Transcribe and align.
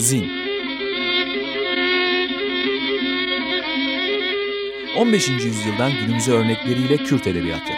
Zin 0.00 0.32
15. 4.96 5.28
yüzyıldan 5.28 5.92
günümüze 5.92 6.32
örnekleriyle 6.32 6.96
Kürt 6.96 7.26
edebiyatı. 7.26 7.72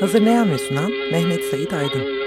Hazırlayan 0.00 0.50
ve 0.50 0.58
sunan 0.58 0.92
Mehmet 1.12 1.44
Said 1.44 1.70
Aydın. 1.70 2.23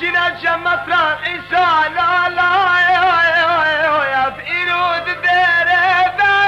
شنجة 0.00 0.56
مسرح 0.56 1.18
إشاء 1.22 1.90
لا 1.90 2.28
لا 2.28 2.80
يا 4.12 4.28
بإيرود 4.28 5.04
ديريدا 5.04 6.40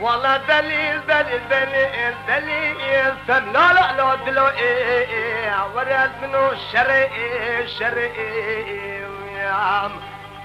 والله 0.00 0.36
دليل 0.36 1.06
دليل 1.06 1.40
دليل 1.50 2.14
دليل 2.28 3.12
سم 3.26 3.52
لا 3.52 3.72
لا 3.72 3.92
لا 3.96 4.14
دلو 4.26 4.46
إيه، 4.46 5.06
إيه، 5.06 5.74
ورد 5.74 6.10
منو 6.22 6.50
شرعي 6.72 7.68
شرعي 7.68 9.06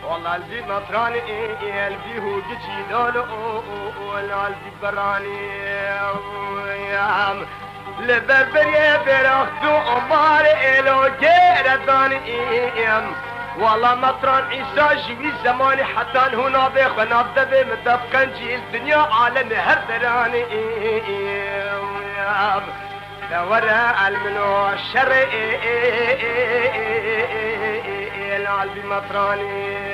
والله 0.03 0.35
البي 0.35 0.61
مطراني 0.61 1.19
إيه، 1.19 1.87
البي 1.87 2.19
هو 2.19 2.41
جيجي 2.41 2.91
لولو 2.91 3.25
والله 4.01 4.47
البي 4.47 4.71
براني 4.81 5.51
لبربرية 8.01 8.97
برخت 8.97 9.63
عمار 9.87 10.45
إلو 10.79 11.07
جيرة 11.19 12.11
إيم 12.11 13.15
والله 13.59 13.95
مطران 13.95 14.43
عيسى 14.43 14.95
جوي 15.07 15.31
زماني 15.43 15.83
حتى 15.83 16.19
هنا 16.35 16.67
بخنا 16.67 17.21
بدبي 17.21 17.63
مدفقا 17.71 18.23
جي 18.23 18.55
الدنيا 18.55 18.97
على 18.97 19.43
نهر 19.43 19.77
درانئين 19.89 21.01
دورة 23.31 24.07
المنو 24.07 24.69
إيم 24.69 25.41
العلبي 28.35 28.83
مطراني 28.83 29.90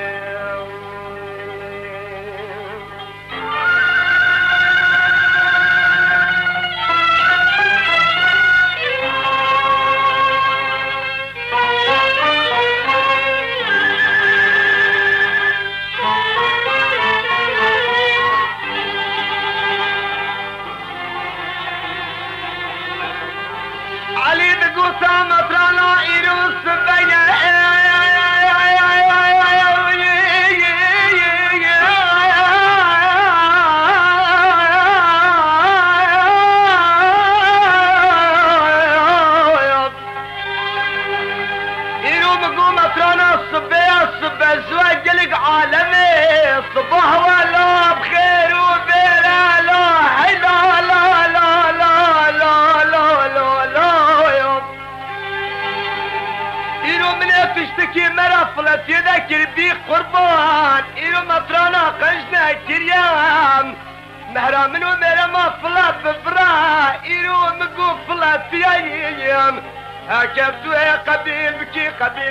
கைரு 26.08 26.36
சுதைய 26.64 27.17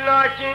لكن 0.07 0.55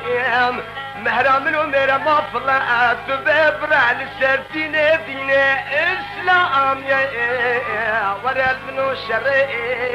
مهرم 1.03 1.47
المهرم 1.47 2.07
أطلع 2.07 2.93
ببابر 3.07 3.73
على 3.73 4.03
السردين 4.03 4.71
دين 5.05 5.29
إسلام 5.29 6.83
يا 6.83 8.15
ورد 8.23 8.57
من 8.67 8.79
الشريم 8.91 9.91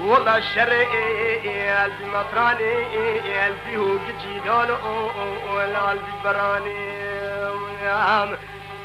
والله 0.00 0.36
الشريم 0.36 0.88
المطراني 2.00 2.86
البيهوك 3.46 4.00
جيدان 4.22 4.70
والبراني 5.54 6.94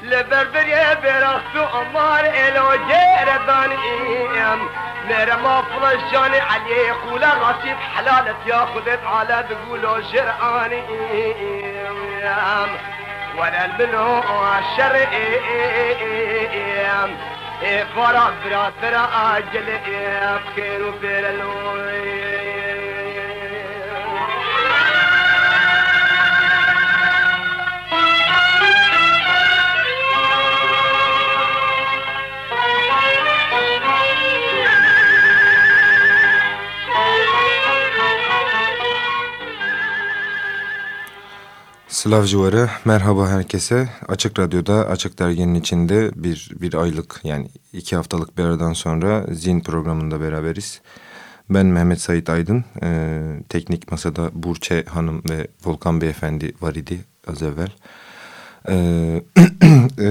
لبربر 0.02 0.68
يا 0.68 0.94
برخت 0.94 1.56
أمار 1.76 2.26
إلو 2.26 2.70
جيردان 2.72 3.72
مرمى 5.10 5.64
رجاني 5.84 6.40
عليك 6.40 6.98
ولا 7.12 7.34
راسي 7.34 7.74
بحلالك 7.74 8.36
ياخذت 8.46 9.00
على 9.06 9.46
تقولوا 9.50 10.00
جرعاني 10.00 10.84
ولا 13.38 13.66
البنو 13.66 14.22
شرقي 14.78 15.40
إيه، 17.62 17.84
فرا 17.96 18.34
فرا 18.44 18.72
فرا 18.82 19.38
أجل 19.38 19.70
إيه، 19.88 20.40
خير 20.56 20.88
وفير 20.88 21.30
الويم 21.30 22.49
Slav 42.00 42.26
Civarı 42.26 42.70
merhaba 42.86 43.30
herkese. 43.30 43.90
Açık 44.08 44.40
Radyo'da 44.40 44.88
Açık 44.88 45.20
Dergi'nin 45.20 45.56
içinde 45.56 46.12
bir, 46.16 46.52
bir 46.62 46.74
aylık 46.74 47.20
yani 47.24 47.50
iki 47.74 47.96
haftalık 47.96 48.38
bir 48.38 48.44
aradan 48.44 48.74
sonra 48.74 49.26
Zin 49.32 49.60
programında 49.60 50.22
beraberiz. 50.22 50.82
Ben 51.50 51.66
Mehmet 51.66 52.02
Sait 52.02 52.30
Aydın, 52.30 52.66
ee, 52.84 53.22
teknik 53.50 53.92
masada 53.92 54.30
Burçe 54.34 54.84
Hanım 54.84 55.22
ve 55.30 55.48
Volkan 55.66 56.02
Beyefendi 56.02 56.54
var 56.62 56.76
idi 56.76 57.00
az 57.28 57.42
evvel. 57.44 57.72
Ee, 58.70 59.24
e, 60.00 60.10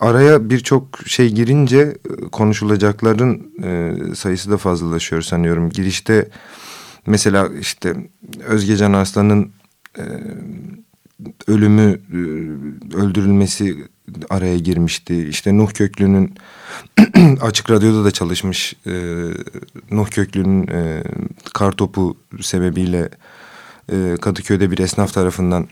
araya 0.00 0.50
birçok 0.50 0.98
şey 1.06 1.28
girince 1.30 1.96
konuşulacakların 2.32 3.52
e, 3.62 3.94
sayısı 4.14 4.50
da 4.50 4.56
fazlalaşıyor 4.56 5.22
sanıyorum. 5.22 5.70
Girişte 5.70 6.28
mesela 7.06 7.48
işte 7.60 7.96
Özgecan 8.46 8.92
Arslan'ın 8.92 9.52
ölümü 11.46 12.00
öldürülmesi 12.94 13.76
araya 14.30 14.58
girmişti. 14.58 15.28
İşte 15.28 15.58
Nuh 15.58 15.70
Köklü'nün 15.70 16.34
Açık 17.40 17.70
Radyo'da 17.70 18.04
da 18.04 18.10
çalışmış 18.10 18.74
Nuh 19.90 20.10
Köklü'nün 20.10 20.68
e, 20.68 21.02
kartopu 21.52 22.16
sebebiyle 22.40 23.08
Kadıköy'de 24.20 24.70
bir 24.70 24.78
esnaf 24.78 25.14
tarafından 25.14 25.68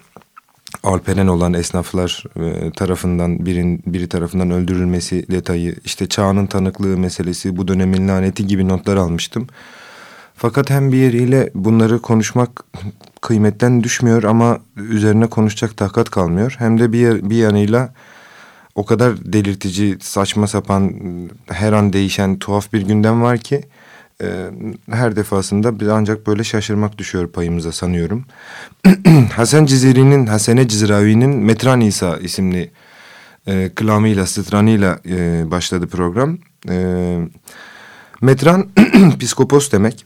Alperen 0.83 1.27
olan 1.27 1.55
esnaflar 1.55 2.25
tarafından 2.77 3.47
birin, 3.47 3.83
biri 3.87 4.09
tarafından 4.09 4.51
öldürülmesi 4.51 5.27
detayı 5.31 5.77
işte 5.85 6.07
çağının 6.07 6.47
tanıklığı 6.47 6.99
meselesi 6.99 7.57
bu 7.57 7.69
dönemin 7.69 8.09
laneti 8.09 8.47
gibi 8.47 8.69
notlar 8.69 8.97
almıştım. 8.97 9.47
Fakat 10.37 10.71
hem 10.71 10.93
bir 10.93 10.97
yeriyle 10.97 11.51
bunları 11.55 12.03
konuşmak 12.03 12.65
kıymetten 13.21 13.83
düşmüyor 13.83 14.23
ama 14.23 14.59
üzerine 14.77 15.27
konuşacak 15.27 15.77
takat 15.77 16.11
kalmıyor. 16.11 16.55
Hem 16.59 16.81
de 16.81 16.93
bir, 16.93 17.31
bir 17.31 17.37
yanıyla 17.37 17.95
o 18.75 18.85
kadar 18.87 19.33
delirtici, 19.33 19.99
saçma 20.01 20.47
sapan, 20.47 20.93
her 21.47 21.73
an 21.73 21.93
değişen 21.93 22.39
tuhaf 22.39 22.73
bir 22.73 22.83
gündem 22.83 23.23
var 23.23 23.39
ki 23.39 23.63
e, 24.23 24.27
her 24.91 25.17
defasında 25.17 25.81
bir 25.81 25.89
ancak 25.89 26.27
böyle 26.27 26.45
şaşırmak 26.45 26.99
düşüyor 26.99 27.29
payımıza 27.29 27.73
sanıyorum. 27.73 28.25
Hasan 29.33 29.67
Ciziri'nin, 29.67 30.27
Hasene 30.27 30.69
Cizravi'nin 30.69 31.31
Metran 31.31 31.81
İsa 31.81 32.17
isimli 32.17 32.71
e, 33.47 33.71
kılamıyla, 33.75 34.27
stranıyla 34.27 35.01
e, 35.09 35.51
başladı 35.51 35.87
program. 35.87 36.39
E, 36.69 37.19
Metran 38.21 38.69
psikopos 39.21 39.73
demek. 39.73 40.05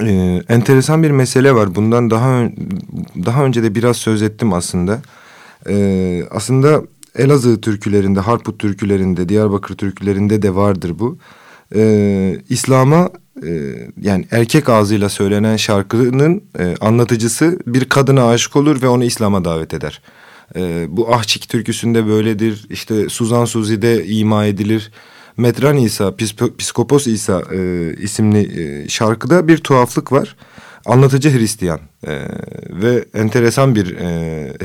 Ee, 0.00 0.42
enteresan 0.48 1.02
bir 1.02 1.10
mesele 1.10 1.54
var. 1.54 1.74
Bundan 1.74 2.10
daha 2.10 2.42
daha 3.24 3.44
önce 3.44 3.62
de 3.62 3.74
biraz 3.74 3.96
söz 3.96 4.22
ettim 4.22 4.52
aslında. 4.52 5.02
Ee, 5.68 6.22
aslında 6.30 6.82
Elazığ 7.16 7.60
türkülerinde, 7.60 8.20
Harput 8.20 8.58
türkülerinde, 8.58 9.28
Diyarbakır 9.28 9.76
türkülerinde 9.76 10.42
de 10.42 10.54
vardır 10.54 10.98
bu. 10.98 11.18
Ee, 11.74 12.36
İslam'a 12.48 13.10
e, 13.46 13.50
yani 14.02 14.26
erkek 14.30 14.68
ağzıyla 14.68 15.08
söylenen 15.08 15.56
şarkının 15.56 16.42
e, 16.58 16.74
anlatıcısı 16.80 17.58
bir 17.66 17.84
kadına 17.84 18.28
aşık 18.28 18.56
olur 18.56 18.82
ve 18.82 18.88
onu 18.88 19.04
İslam'a 19.04 19.44
davet 19.44 19.74
eder. 19.74 20.02
Ee, 20.56 20.86
bu 20.88 21.14
Ahçik 21.14 21.48
türküsünde 21.48 22.06
böyledir. 22.06 22.66
İşte 22.70 23.08
Suzan 23.08 23.44
Suzi'de 23.44 24.06
ima 24.06 24.46
edilir. 24.46 24.90
Metran 25.36 25.76
İsa, 25.76 26.16
Piskopos 26.58 27.06
İsa 27.06 27.42
e, 27.52 27.92
isimli 27.94 28.62
e, 28.62 28.88
şarkıda 28.88 29.48
bir 29.48 29.58
tuhaflık 29.58 30.12
var. 30.12 30.36
Anlatıcı 30.86 31.38
Hristiyan 31.38 31.80
e, 32.06 32.12
ve 32.70 33.04
enteresan 33.14 33.74
bir 33.74 33.96
e, 33.96 34.08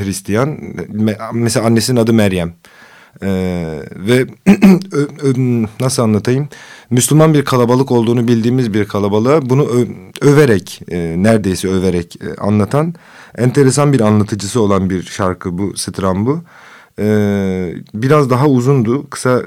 Hristiyan. 0.03 0.57
Me, 0.89 1.17
mesela 1.33 1.65
annesinin 1.65 1.99
adı 1.99 2.13
Meryem. 2.13 2.53
E, 3.21 3.29
ve 3.95 4.25
nasıl 5.79 6.03
anlatayım? 6.03 6.49
Müslüman 6.89 7.33
bir 7.33 7.45
kalabalık 7.45 7.91
olduğunu 7.91 8.27
bildiğimiz 8.27 8.73
bir 8.73 8.85
kalabalığa 8.85 9.49
bunu 9.49 9.63
ö, 9.63 9.85
överek, 10.21 10.81
e, 10.91 11.15
neredeyse 11.17 11.67
överek 11.67 12.15
e, 12.15 12.41
anlatan 12.41 12.93
enteresan 13.37 13.93
bir 13.93 13.99
anlatıcısı 13.99 14.61
olan 14.61 14.89
bir 14.89 15.03
şarkı 15.03 15.57
bu, 15.57 15.77
stram 15.77 16.25
bu. 16.25 16.41
Ee, 16.99 17.73
biraz 17.93 18.29
daha 18.29 18.47
uzundu. 18.47 19.09
Kısa, 19.09 19.39
e, 19.39 19.43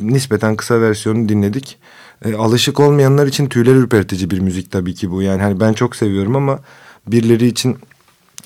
nispeten 0.00 0.56
kısa 0.56 0.80
versiyonu 0.80 1.28
dinledik. 1.28 1.78
Ee, 2.24 2.34
alışık 2.34 2.80
olmayanlar 2.80 3.26
için 3.26 3.46
tüyler 3.46 3.74
ürpertici 3.74 4.30
bir 4.30 4.38
müzik 4.38 4.70
tabii 4.70 4.94
ki 4.94 5.10
bu. 5.10 5.22
Yani 5.22 5.42
hani 5.42 5.60
ben 5.60 5.72
çok 5.72 5.96
seviyorum 5.96 6.36
ama 6.36 6.58
birileri 7.06 7.46
için 7.46 7.76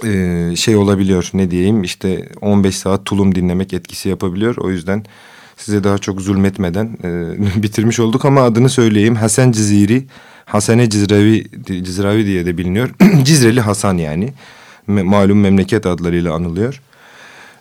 e, 0.05 0.53
şey 0.57 0.77
olabiliyor 0.77 1.31
ne 1.35 1.51
diyeyim 1.51 1.83
işte 1.83 2.29
15 2.41 2.77
saat 2.77 3.05
tulum 3.05 3.35
dinlemek 3.35 3.73
etkisi 3.73 4.09
yapabiliyor. 4.09 4.57
O 4.57 4.71
yüzden 4.71 5.05
size 5.57 5.85
daha 5.85 5.99
çok 5.99 6.21
zulmetmeden 6.21 6.99
e, 7.05 7.37
bitirmiş 7.63 8.01
olduk 8.01 8.25
ama 8.25 8.43
adını 8.43 8.69
söyleyeyim. 8.69 9.15
Hasan 9.15 9.53
Ciziri, 9.53 10.07
Hasene 10.45 10.91
Cizravi, 10.91 11.47
Cizravi 11.67 12.27
diye 12.27 12.47
de 12.47 12.59
biliniyor. 12.59 12.91
Cizreli 13.25 13.61
Hasan 13.61 13.97
yani. 13.97 14.33
Malum 14.87 15.41
memleket 15.41 15.87
adlarıyla 15.87 16.35
anılıyor. 16.35 16.81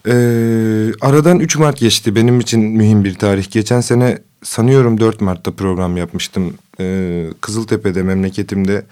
Ee, 0.05 0.91
aradan 1.01 1.39
3 1.39 1.57
Mart 1.57 1.79
geçti. 1.79 2.15
Benim 2.15 2.39
için 2.39 2.61
mühim 2.61 3.03
bir 3.03 3.15
tarih. 3.15 3.51
Geçen 3.51 3.81
sene 3.81 4.17
sanıyorum 4.43 4.99
4 4.99 5.21
Mart'ta 5.21 5.51
program 5.51 5.97
yapmıştım. 5.97 6.53
Ee, 6.79 7.27
Kızıltepe'de 7.41 8.03
memleketimde 8.03 8.85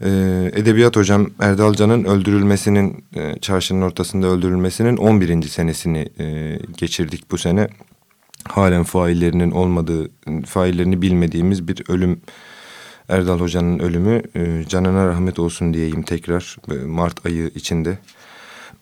e, 0.00 0.08
edebiyat 0.54 0.96
hocam 0.96 1.26
Erdal 1.40 1.74
Can'ın 1.74 2.04
öldürülmesinin, 2.04 3.04
e, 3.16 3.38
çarşının 3.40 3.82
ortasında 3.82 4.26
öldürülmesinin 4.26 4.96
11. 4.96 5.42
senesini 5.42 6.08
e, 6.20 6.58
geçirdik 6.76 7.30
bu 7.30 7.38
sene. 7.38 7.68
Halen 8.48 8.82
faillerinin 8.82 9.50
olmadığı, 9.50 10.10
faillerini 10.46 11.02
bilmediğimiz 11.02 11.68
bir 11.68 11.82
ölüm. 11.88 12.20
Erdal 13.08 13.40
Hoca'nın 13.40 13.78
ölümü 13.78 14.22
e, 14.36 14.64
canına 14.68 15.06
rahmet 15.06 15.38
olsun 15.38 15.74
diyeyim 15.74 16.02
tekrar 16.02 16.56
e, 16.70 16.74
Mart 16.74 17.26
ayı 17.26 17.50
içinde. 17.54 17.98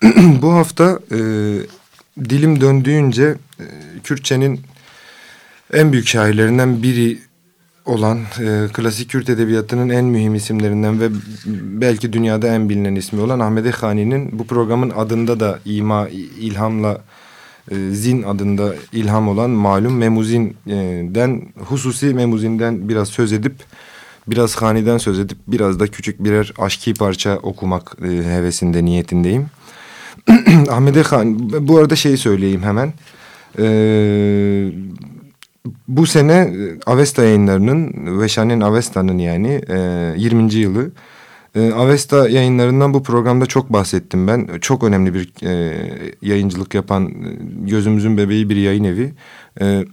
bu 0.43 0.53
hafta 0.53 0.99
e, 1.11 1.19
dilim 2.19 2.61
döndüğünce 2.61 3.35
e, 3.61 3.65
Kürtçenin 4.05 4.61
en 5.73 5.93
büyük 5.93 6.09
şairlerinden 6.09 6.83
biri 6.83 7.19
olan 7.87 8.19
e, 8.19 8.67
klasik 8.73 9.11
Kürt 9.11 9.29
edebiyatının 9.29 9.89
en 9.89 10.05
mühim 10.05 10.35
isimlerinden 10.35 11.01
ve 11.01 11.09
belki 11.81 12.13
dünyada 12.13 12.49
en 12.49 12.69
bilinen 12.69 12.95
ismi 12.95 13.21
olan 13.21 13.41
Ahmet 13.41 13.71
Khani'nin 13.71 14.39
bu 14.39 14.47
programın 14.47 14.91
adında 14.91 15.41
da 15.41 15.59
ima, 15.65 16.09
ilhamla 16.41 17.01
e, 17.71 17.91
Zin 17.91 18.23
adında 18.23 18.75
ilham 18.93 19.29
olan 19.29 19.51
malum 19.51 19.97
Memuzin'den 19.97 21.43
hususi 21.57 22.15
Memuzin'den 22.15 22.89
biraz 22.89 23.09
söz 23.09 23.33
edip 23.33 23.55
biraz 24.27 24.57
Khani'den 24.57 24.99
söz 24.99 25.19
edip 25.19 25.39
biraz 25.49 25.81
da 25.81 25.87
küçük 25.87 26.25
birer 26.25 26.53
aşki 26.59 26.95
parça 26.95 27.37
okumak 27.37 27.97
e, 28.03 28.07
hevesinde 28.07 28.85
niyetindeyim. 28.85 29.47
Ahmet 30.71 31.03
Khan, 31.03 31.51
bu 31.69 31.79
arada 31.79 31.97
şeyi 31.97 32.17
söyleyeyim 32.17 32.63
hemen. 32.63 32.93
Ee, 33.59 34.71
bu 35.89 36.07
sene 36.07 36.33
e, 36.33 36.81
Avesta 36.87 37.25
yayınlarının, 37.25 37.93
Veşanen 38.21 38.61
Avesta'nın 38.61 39.19
yani 39.19 39.61
e, 39.69 40.15
20. 40.17 40.55
yılı. 40.55 40.91
E, 41.55 41.73
Avesta 41.73 42.29
yayınlarından 42.29 42.95
bu 42.95 43.03
programda 43.03 43.47
çok 43.47 43.73
bahsettim 43.73 44.27
ben. 44.27 44.49
Çok 44.61 44.85
önemli 44.85 45.15
bir 45.15 45.47
e, 45.47 45.77
yayıncılık 46.23 46.75
yapan, 46.75 47.09
e, 47.09 47.13
gözümüzün 47.67 48.17
bebeği 48.17 48.49
bir 48.49 48.57
yayın 48.57 48.85
evi. 48.85 49.13
E, 49.61 49.67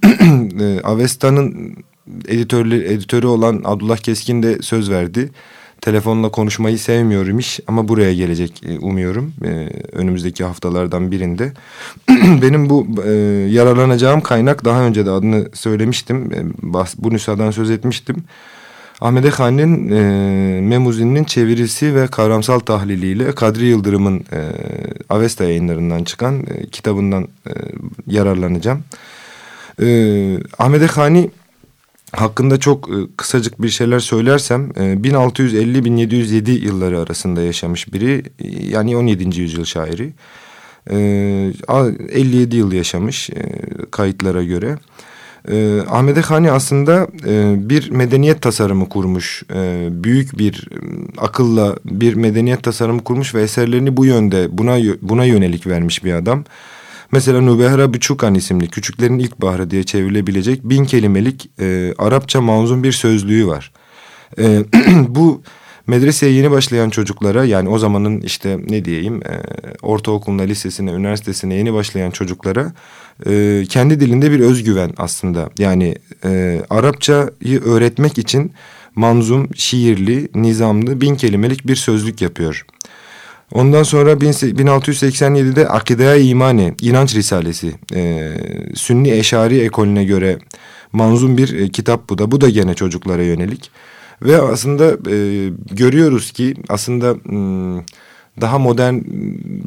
e, 0.62 0.82
Avesta'nın 0.84 1.76
editörlü, 2.28 2.84
editörü 2.84 3.28
olan 3.28 3.62
Abdullah 3.66 3.98
Keskin 3.98 4.44
de 4.44 4.62
söz 4.62 4.92
verdi 4.92 5.30
telefonla 5.86 6.30
konuşmayı 6.30 6.80
sevmiyorum 6.80 7.40
iş 7.40 7.60
ama 7.68 7.88
buraya 7.88 8.14
gelecek 8.14 8.64
e, 8.66 8.80
umuyorum 8.80 9.34
e, 9.46 9.70
önümüzdeki 9.92 10.44
haftalardan 10.44 11.12
birinde. 11.12 11.54
Benim 12.42 12.70
bu 12.70 12.88
e, 13.06 13.12
yararlanacağım 13.50 14.22
kaynak 14.22 14.66
daha 14.66 14.82
önce 14.82 15.06
de 15.06 15.10
adını 15.10 15.50
söylemiştim. 15.54 16.32
E, 16.34 16.40
bu 16.98 17.14
nüshadan 17.14 17.52
söz 17.52 17.72
etmiştim. 17.72 18.24
Ahmet 19.02 19.26
Ekhan'ın 19.26 19.92
e, 19.92 20.62
Memuzin'in 20.62 21.24
çevirisi 21.24 21.96
ve 21.96 22.08
kavramsal 22.08 22.60
tahliliyle 22.60 23.36
Kadri 23.36 23.66
Yıldırım'ın 23.66 24.20
e, 24.20 24.40
Avesta 25.10 25.44
yayınlarından 25.44 26.04
çıkan 26.04 26.40
e, 26.40 26.66
kitabından 26.66 27.28
e, 27.48 27.52
yararlanacağım. 28.08 28.84
E, 29.82 29.88
Ahmet 30.60 30.82
Ekhani 30.82 31.30
hakkında 32.12 32.60
çok 32.60 32.90
e, 32.90 32.94
kısacık 33.18 33.62
bir 33.62 33.70
şeyler 33.70 34.00
söylersem 34.00 34.70
1650-1707 34.72 36.50
e, 36.50 36.54
yılları 36.54 37.00
arasında 37.00 37.42
yaşamış 37.42 37.94
biri 37.94 38.24
e, 38.40 38.66
yani 38.66 38.98
17. 38.98 39.42
yüzyıl 39.42 39.66
şairi. 39.66 40.14
57 40.90 42.56
yıl 42.56 42.72
yaşamış 42.72 43.30
kayıtlara 43.92 44.44
göre. 44.44 44.78
E, 45.52 45.80
Ahmet 45.90 46.18
Hani 46.18 46.52
aslında 46.52 47.08
bir 47.70 47.92
medeniyet 47.92 48.42
tasarımı 48.42 48.90
kurmuş. 48.90 49.44
Büyük 49.90 50.38
bir 50.38 50.68
akılla 51.18 51.76
bir 51.86 52.14
medeniyet 52.14 52.64
tasarımı 52.64 53.04
kurmuş 53.04 53.36
ve 53.36 53.42
eserlerini 53.42 53.98
bu 53.98 54.06
yönde 54.06 54.58
buna 54.58 54.78
buna 55.02 55.26
yönelik 55.26 55.68
vermiş 55.68 56.04
bir 56.04 56.14
adam. 56.14 56.44
Mesela 57.12 57.42
Nubehra 57.42 57.94
Buçukan 57.94 58.36
isimli 58.36 58.68
Küçüklerin 58.68 59.20
İlkbaharı 59.20 59.72
diye 59.72 59.84
çevrilebilecek 59.84 60.64
bin 60.64 60.86
kelimelik 60.86 61.50
e, 61.60 61.94
Arapça 61.98 62.42
manzum 62.42 62.84
bir 62.84 62.92
sözlüğü 62.92 63.48
var. 63.48 63.72
E, 64.40 64.64
bu 65.08 65.42
medreseye 65.88 66.32
yeni 66.32 66.52
başlayan 66.52 66.90
çocuklara 66.90 67.46
yani 67.46 67.70
o 67.70 67.78
zamanın 67.80 68.22
işte 68.22 68.60
ne 68.70 68.86
diyeyim 68.86 69.22
e, 69.24 69.42
ortaokuluna, 69.82 70.42
lisesine, 70.42 70.92
üniversitesine 70.92 71.56
yeni 71.56 71.74
başlayan 71.74 72.12
çocuklara 72.12 72.74
e, 73.28 73.64
kendi 73.70 74.00
dilinde 74.00 74.32
bir 74.32 74.40
özgüven 74.40 74.94
aslında. 74.98 75.50
Yani 75.60 75.96
e, 76.26 76.62
Arapçayı 76.70 77.62
öğretmek 77.66 78.18
için 78.18 78.52
manzum, 78.96 79.50
şiirli, 79.56 80.30
nizamlı 80.36 81.02
bin 81.02 81.16
kelimelik 81.16 81.68
bir 81.68 81.76
sözlük 81.76 82.22
yapıyor. 82.22 82.66
Ondan 83.54 83.84
sonra 83.84 84.14
1687'de 84.14 85.68
Akidaya 85.68 86.16
İmani, 86.16 86.76
İnanç 86.82 87.16
Risalesi, 87.16 87.74
e, 87.94 88.32
Sünni 88.76 89.12
Eşari 89.12 89.60
ekolüne 89.60 90.04
göre 90.04 90.38
manzum 90.92 91.38
bir 91.38 91.60
e, 91.60 91.70
kitap 91.70 92.10
bu 92.10 92.18
da. 92.18 92.32
Bu 92.32 92.42
da 92.42 92.50
gene 92.50 92.74
çocuklara 92.74 93.24
yönelik. 93.24 93.72
Ve 94.22 94.42
aslında 94.42 95.12
e, 95.12 95.50
görüyoruz 95.72 96.32
ki 96.32 96.54
aslında 96.70 97.16
daha 98.42 98.60
modern 98.60 98.96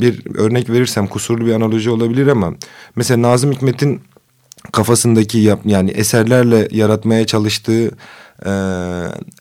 bir 0.01 0.23
örnek 0.35 0.71
verirsem 0.71 1.07
kusurlu 1.07 1.47
bir 1.47 1.53
analoji 1.53 1.91
olabilir 1.91 2.27
ama 2.27 2.55
mesela 2.97 3.23
Nazım 3.23 3.53
Hikmet'in 3.53 4.01
kafasındaki 4.73 5.39
yap, 5.39 5.61
yani 5.65 5.91
eserlerle 5.91 6.69
yaratmaya 6.71 7.27
çalıştığı 7.27 7.91
e, 8.47 8.51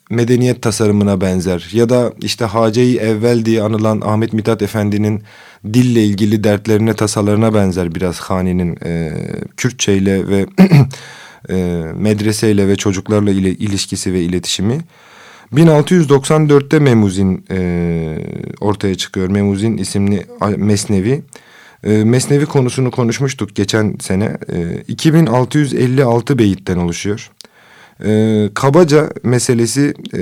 medeniyet 0.10 0.62
tasarımına 0.62 1.22
benzer. 1.22 1.70
Ya 1.74 1.90
da 1.90 2.14
işte 2.22 2.46
Hace-i 2.46 2.98
Evvel 2.98 3.46
diye 3.46 3.62
anılan 3.62 4.02
Ahmet 4.02 4.34
Mithat 4.34 4.62
Efendi'nin 4.62 5.24
dille 5.74 6.04
ilgili 6.04 6.44
dertlerine 6.44 6.94
tasalarına 6.94 7.54
benzer 7.54 7.96
biraz 7.96 8.20
Hani'nin 8.20 8.78
e, 8.86 9.14
Kürtçeyle 9.58 10.28
ve 10.28 10.46
e, 11.50 11.56
medreseyle 11.96 12.68
ve 12.68 12.76
çocuklarla 12.76 13.32
ile 13.32 13.50
ilişkisi 13.50 14.14
ve 14.14 14.22
iletişimi. 14.22 14.80
1694'te 15.54 16.80
Memuzin 16.80 17.46
e, 17.52 18.18
ortaya 18.60 18.96
çıkıyor. 18.96 19.28
Memuzin 19.28 19.78
isimli 19.78 20.26
Mesnevi. 20.58 21.22
E, 21.84 22.04
Mesnevi 22.04 22.46
konusunu 22.46 22.92
konuşmuştuk 22.92 23.56
geçen 23.56 23.96
sene. 24.00 24.38
E, 24.52 24.84
2656 24.88 26.40
beyitten 26.40 26.78
oluşuyor. 26.78 27.32
E, 28.06 28.50
kabaca 28.54 29.10
meselesi 29.24 29.94
e, 30.14 30.22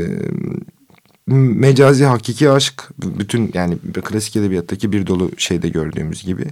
mecazi 1.27 2.05
hakiki 2.05 2.49
aşk 2.49 2.89
bütün 2.97 3.51
yani 3.53 3.77
klasik 4.03 4.35
edebiyattaki 4.35 4.91
bir 4.91 5.07
dolu 5.07 5.31
şeyde 5.37 5.69
gördüğümüz 5.69 6.23
gibi 6.23 6.45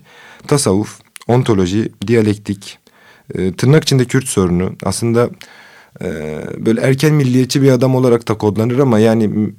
tasavvuf, 0.48 1.00
ontoloji, 1.28 1.92
diyalektik, 2.08 2.80
e, 3.36 3.54
tırnak 3.54 3.84
içinde 3.84 4.06
Kürt 4.06 4.28
sorunu 4.28 4.76
aslında 4.84 5.30
böyle 6.58 6.82
erken 6.82 7.14
milliyetçi 7.14 7.62
bir 7.62 7.72
adam 7.72 7.96
olarak 7.96 8.28
da 8.28 8.38
kodlanır 8.38 8.80
ama 8.80 9.00
yani 9.00 9.50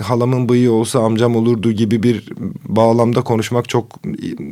halamın 0.00 0.48
bıyığı 0.48 0.72
olsa 0.72 1.04
amcam 1.04 1.36
olurdu 1.36 1.72
gibi 1.72 2.02
bir 2.02 2.28
bağlamda 2.64 3.22
konuşmak 3.22 3.68
çok 3.68 4.00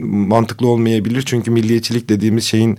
mantıklı 0.07 0.69
olmayabilir. 0.69 1.23
Çünkü 1.27 1.51
milliyetçilik 1.51 2.09
dediğimiz 2.09 2.45
şeyin 2.45 2.79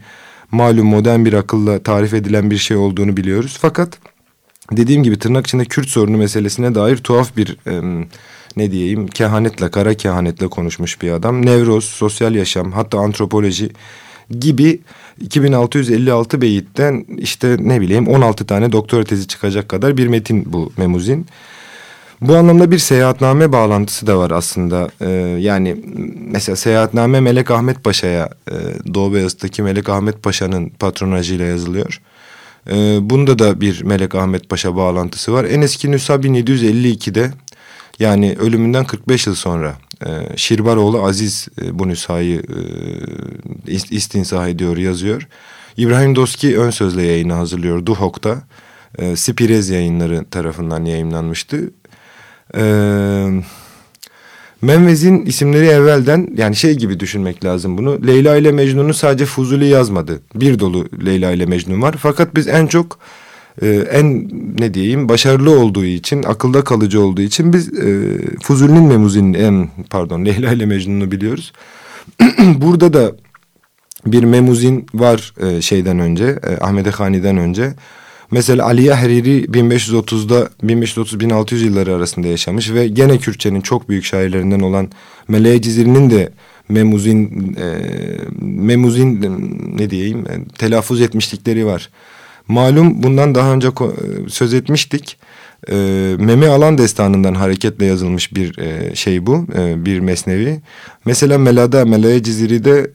malum 0.51 0.87
modern 0.87 1.25
bir 1.25 1.33
akılla 1.33 1.79
tarif 1.79 2.13
edilen 2.13 2.51
bir 2.51 2.57
şey 2.57 2.77
olduğunu 2.77 3.17
biliyoruz. 3.17 3.57
Fakat 3.61 3.99
dediğim 4.71 5.03
gibi 5.03 5.19
tırnak 5.19 5.47
içinde 5.47 5.65
Kürt 5.65 5.87
sorunu 5.87 6.17
meselesine 6.17 6.75
dair 6.75 6.97
tuhaf 6.97 7.37
bir 7.37 7.57
ne 8.57 8.71
diyeyim 8.71 9.07
kehanetle 9.07 9.71
kara 9.71 9.93
kehanetle 9.93 10.47
konuşmuş 10.47 11.01
bir 11.01 11.11
adam. 11.11 11.45
Nevroz, 11.45 11.85
sosyal 11.85 12.35
yaşam 12.35 12.71
hatta 12.71 12.99
antropoloji 12.99 13.69
gibi 14.39 14.79
2656 15.22 16.41
beyitten 16.41 17.05
işte 17.17 17.57
ne 17.60 17.81
bileyim 17.81 18.07
16 18.07 18.46
tane 18.46 18.72
doktora 18.72 19.03
tezi 19.03 19.27
çıkacak 19.27 19.69
kadar 19.69 19.98
bir 19.98 20.07
metin 20.07 20.53
bu 20.53 20.72
Memuzin. 20.77 21.25
Bu 22.22 22.36
anlamda 22.36 22.72
bir 22.72 22.79
seyahatname 22.79 23.51
bağlantısı 23.51 24.07
da 24.07 24.17
var 24.17 24.31
aslında. 24.31 24.89
Ee, 25.01 25.10
yani 25.39 25.75
mesela 26.31 26.55
seyahatname 26.55 27.19
Melek 27.19 27.51
Ahmet 27.51 27.84
Paşa'ya 27.84 28.29
e, 28.51 28.53
Doğu 28.93 29.13
Beyazıt'taki 29.13 29.63
Melek 29.63 29.89
Ahmet 29.89 30.24
Paşa'nın 30.24 30.69
patronajıyla 30.69 31.46
yazılıyor. 31.46 32.01
Ee, 32.69 32.98
bunda 33.01 33.39
da 33.39 33.62
bir 33.62 33.84
Melek 33.84 34.15
Ahmet 34.15 34.50
Paşa 34.50 34.75
bağlantısı 34.75 35.34
var. 35.34 35.46
En 35.46 35.62
eski 35.62 35.91
nüsha 35.91 36.15
1752'de 36.15 37.31
yani 38.00 38.36
ölümünden 38.39 38.86
45 38.86 39.27
yıl 39.27 39.36
sonra 39.36 39.75
e, 40.05 40.37
Şirbaroğlu 40.37 41.03
Aziz 41.03 41.47
e, 41.61 41.79
bu 41.79 41.87
nüshayı 41.87 42.43
e, 43.67 43.73
istinsah 43.73 44.47
ediyor, 44.47 44.77
yazıyor. 44.77 45.27
İbrahim 45.77 46.15
Doski 46.15 46.59
ön 46.59 46.69
sözle 46.69 47.03
yayını 47.03 47.33
hazırlıyor 47.33 47.85
Duhok'ta. 47.85 48.43
E, 48.97 49.15
Spirez 49.15 49.69
yayınları 49.69 50.25
tarafından 50.25 50.85
yayınlanmıştı. 50.85 51.71
E, 52.57 52.63
Menvez'in 54.61 55.25
isimleri 55.25 55.65
evvelden 55.65 56.29
yani 56.37 56.55
şey 56.55 56.73
gibi 56.73 56.99
düşünmek 56.99 57.45
lazım 57.45 57.77
bunu. 57.77 58.07
Leyla 58.07 58.35
ile 58.35 58.51
Mecnun'u 58.51 58.93
sadece 58.93 59.25
Fuzuli 59.25 59.65
yazmadı. 59.65 60.21
Bir 60.35 60.59
dolu 60.59 60.89
Leyla 61.05 61.31
ile 61.31 61.45
Mecnun 61.45 61.81
var. 61.81 61.95
Fakat 61.99 62.35
biz 62.35 62.47
en 62.47 62.67
çok 62.67 62.99
e, 63.61 63.69
en 63.91 64.29
ne 64.59 64.73
diyeyim 64.73 65.09
başarılı 65.09 65.59
olduğu 65.59 65.85
için 65.85 66.23
akılda 66.23 66.63
kalıcı 66.63 67.01
olduğu 67.01 67.21
için 67.21 67.53
biz 67.53 67.73
e, 67.79 68.17
Fuzuli'nin 68.41 68.83
Memuzin 68.83 69.33
en 69.33 69.69
pardon 69.89 70.25
Leyla 70.25 70.53
ile 70.53 70.65
Mecnun'u 70.65 71.11
biliyoruz. 71.11 71.53
Burada 72.55 72.93
da 72.93 73.15
bir 74.05 74.23
Memuzin 74.23 74.85
var 74.93 75.33
e, 75.41 75.61
şeyden 75.61 75.99
önce 75.99 76.39
e, 76.47 76.57
Ahmet 76.63 76.87
Hani'den 76.87 77.37
önce. 77.37 77.73
Mesela 78.31 78.65
Aliye 78.65 78.93
Hariri 78.93 79.45
1530'da 79.45 80.49
1530-1600 80.63 81.55
yılları 81.55 81.95
arasında 81.95 82.27
yaşamış 82.27 82.73
ve 82.73 82.87
gene 82.87 83.17
Kürtçenin 83.17 83.61
çok 83.61 83.89
büyük 83.89 84.05
şairlerinden 84.05 84.59
olan 84.59 84.91
Meleğe 85.27 85.61
Ciziri'nin 85.61 86.09
de 86.09 86.33
Memuzin 86.69 87.55
e, 87.59 87.77
Memuzin 88.41 89.21
ne 89.77 89.89
diyeyim 89.89 90.19
e, 90.19 90.43
telaffuz 90.57 91.01
etmişlikleri 91.01 91.65
var. 91.65 91.89
Malum 92.47 93.03
bundan 93.03 93.35
daha 93.35 93.53
önce 93.53 93.67
söz 94.27 94.53
etmiştik. 94.53 95.17
E, 95.69 95.75
Meme 96.19 96.47
Alan 96.47 96.77
Destanı'ndan 96.77 97.33
hareketle 97.33 97.85
yazılmış 97.85 98.35
bir 98.35 98.57
e, 98.57 98.95
şey 98.95 99.25
bu, 99.25 99.47
e, 99.57 99.85
bir 99.85 99.99
mesnevi. 99.99 100.61
Mesela 101.05 101.37
Melada, 101.37 101.85
Melaya 101.85 102.23
Ciziri'de 102.23 102.91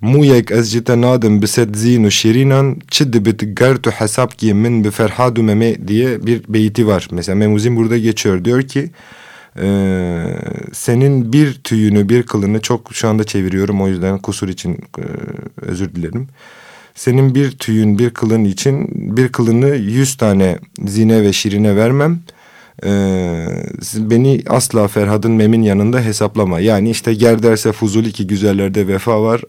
Muyek 0.00 0.50
ez 0.50 0.70
jitenadım 0.72 1.42
biset 1.42 1.76
zinu 1.76 2.10
şirinan 2.10 2.80
çiddi 2.90 3.24
bit 3.24 3.58
gertu 3.58 3.90
hesap 3.90 4.38
ki 4.38 4.54
min 4.54 4.84
bi 4.84 4.90
ferhadu 4.90 5.42
meme 5.42 5.88
diye 5.88 6.26
bir 6.26 6.42
beyti 6.48 6.86
var. 6.86 7.08
Mesela 7.10 7.36
Memuzin 7.36 7.76
burada 7.76 7.98
geçiyor 7.98 8.44
diyor 8.44 8.62
ki 8.62 8.90
e, 9.60 9.66
senin 10.72 11.32
bir 11.32 11.54
tüyünü 11.54 12.08
bir 12.08 12.22
kılını 12.22 12.60
çok 12.60 12.88
şu 12.92 13.08
anda 13.08 13.24
çeviriyorum 13.24 13.82
o 13.82 13.88
yüzden 13.88 14.18
kusur 14.18 14.48
için 14.48 14.72
e, 14.98 15.04
özür 15.62 15.94
dilerim. 15.94 16.28
Senin 16.94 17.34
bir 17.34 17.50
tüyün 17.50 17.98
bir 17.98 18.10
kılın 18.10 18.44
için 18.44 18.88
bir 19.16 19.28
kılını 19.28 19.68
yüz 19.76 20.16
tane 20.16 20.58
zine 20.86 21.22
ve 21.22 21.32
şirine 21.32 21.76
vermem. 21.76 22.20
Ee, 22.84 23.46
beni 23.96 24.42
asla 24.48 24.88
Ferhad'ın 24.88 25.32
Mem'in 25.32 25.62
yanında 25.62 26.00
hesaplama. 26.00 26.60
Yani 26.60 26.90
işte 26.90 27.14
ger 27.14 27.42
derse 27.42 27.72
Fuzuli 27.72 28.12
ki 28.12 28.26
güzellerde 28.26 28.86
vefa 28.86 29.22
var. 29.22 29.40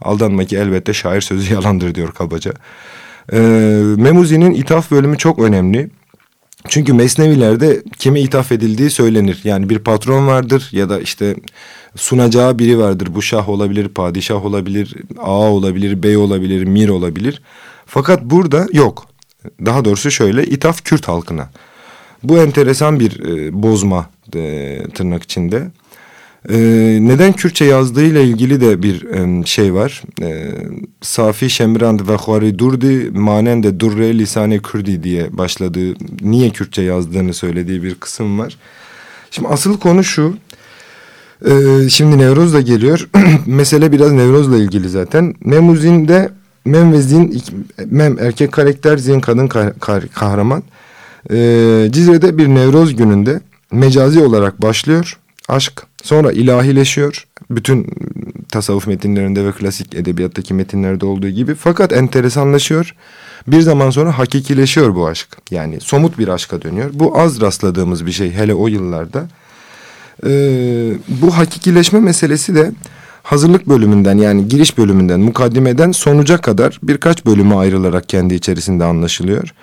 Aldanma 0.00 0.44
ki 0.44 0.56
elbette 0.56 0.92
şair 0.94 1.20
sözü 1.20 1.54
yalandır 1.54 1.94
diyor 1.94 2.12
kabaca. 2.12 2.52
Ee, 3.32 3.38
Memuzi'nin 3.96 4.54
ithaf 4.54 4.90
bölümü 4.90 5.18
çok 5.18 5.38
önemli. 5.38 5.90
Çünkü 6.68 6.92
mesnevilerde 6.92 7.82
kime 7.98 8.20
ithaf 8.20 8.52
edildiği 8.52 8.90
söylenir. 8.90 9.40
Yani 9.44 9.70
bir 9.70 9.78
patron 9.78 10.26
vardır 10.26 10.68
ya 10.72 10.88
da 10.88 11.00
işte 11.00 11.36
sunacağı 11.96 12.58
biri 12.58 12.78
vardır. 12.78 13.08
Bu 13.14 13.22
şah 13.22 13.48
olabilir, 13.48 13.88
padişah 13.88 14.44
olabilir, 14.44 14.94
ağa 15.18 15.50
olabilir, 15.50 16.02
bey 16.02 16.16
olabilir, 16.16 16.64
mir 16.64 16.88
olabilir. 16.88 17.42
Fakat 17.86 18.22
burada 18.22 18.66
yok. 18.72 19.06
Daha 19.64 19.84
doğrusu 19.84 20.10
şöyle 20.10 20.46
ithaf 20.46 20.84
Kürt 20.84 21.08
halkına. 21.08 21.50
Bu 22.22 22.38
enteresan 22.38 23.00
bir 23.00 23.20
e, 23.20 23.62
bozma 23.62 24.10
e, 24.34 24.82
tırnak 24.94 25.22
içinde. 25.22 25.70
E, 26.48 26.58
neden 27.00 27.32
Kürtçe 27.32 27.64
yazdığıyla 27.64 28.20
ilgili 28.20 28.60
de 28.60 28.82
bir 28.82 29.04
e, 29.04 29.46
şey 29.46 29.74
var. 29.74 30.02
E, 30.22 30.54
Safi 31.00 31.50
Şemrand 31.50 32.00
ve 32.08 32.14
Huari 32.14 32.58
Durdi 32.58 33.10
manen 33.10 33.62
de 33.62 33.80
Durre 33.80 34.18
Lisane 34.18 34.58
Kürdi 34.58 35.02
diye 35.02 35.38
başladığı, 35.38 35.94
niye 36.20 36.50
Kürtçe 36.50 36.82
yazdığını 36.82 37.34
söylediği 37.34 37.82
bir 37.82 37.94
kısım 37.94 38.38
var. 38.38 38.56
Şimdi 39.30 39.48
asıl 39.48 39.78
konu 39.78 40.04
şu. 40.04 40.36
Ee, 41.44 41.88
şimdi 41.90 42.18
Nevruz 42.18 42.54
da 42.54 42.60
geliyor. 42.60 43.08
Mesele 43.46 43.92
biraz 43.92 44.12
Nevruz'la 44.12 44.56
ilgili 44.56 44.88
zaten. 44.88 45.34
Memuzin 45.44 46.10
Mem 46.64 46.92
ve 46.92 47.00
Zin, 47.00 47.42
Mem 47.86 48.18
erkek 48.18 48.52
karakter, 48.52 48.98
Zin 48.98 49.20
kadın 49.20 49.48
kahraman. 50.14 50.62
E, 51.30 51.36
Cizre'de 51.92 52.38
bir 52.38 52.48
Nevroz 52.48 52.96
gününde 52.96 53.40
mecazi 53.72 54.20
olarak 54.20 54.62
başlıyor 54.62 55.18
aşk. 55.48 55.82
Sonra 56.02 56.32
ilahileşiyor. 56.32 57.26
Bütün 57.50 57.86
tasavvuf 58.48 58.86
metinlerinde 58.86 59.44
ve 59.44 59.52
klasik 59.52 59.94
edebiyattaki 59.94 60.54
metinlerde 60.54 61.06
olduğu 61.06 61.28
gibi. 61.28 61.54
Fakat 61.54 61.92
enteresanlaşıyor. 61.92 62.94
Bir 63.46 63.60
zaman 63.60 63.90
sonra 63.90 64.18
hakikileşiyor 64.18 64.94
bu 64.94 65.06
aşk. 65.06 65.28
Yani 65.50 65.80
somut 65.80 66.18
bir 66.18 66.28
aşka 66.28 66.62
dönüyor. 66.62 66.90
Bu 66.92 67.18
az 67.18 67.40
rastladığımız 67.40 68.06
bir 68.06 68.12
şey 68.12 68.32
hele 68.32 68.54
o 68.54 68.68
yıllarda. 68.68 69.28
Ee, 70.26 70.92
bu 71.08 71.36
hakikileşme 71.36 72.00
meselesi 72.00 72.54
de 72.54 72.72
hazırlık 73.22 73.68
bölümünden 73.68 74.18
yani 74.18 74.48
giriş 74.48 74.78
bölümünden 74.78 75.20
mukaddimeden 75.20 75.92
sonuca 75.92 76.38
kadar 76.38 76.78
birkaç 76.82 77.26
bölüme 77.26 77.54
ayrılarak 77.54 78.08
kendi 78.08 78.34
içerisinde 78.34 78.84
anlaşılıyor. 78.84 79.54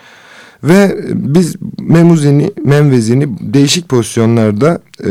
Ve 0.63 0.97
biz 1.13 1.55
memuzini, 1.79 2.51
menvezini 2.65 3.53
değişik 3.53 3.89
pozisyonlarda, 3.89 4.79
e, 4.99 5.09